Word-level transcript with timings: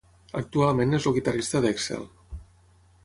Actualment 0.39 0.97
és 0.99 1.05
el 1.11 1.15
guitarrista 1.17 1.63
d'Excel. 1.67 2.09